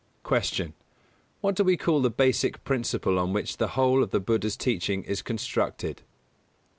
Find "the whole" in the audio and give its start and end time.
3.57-4.01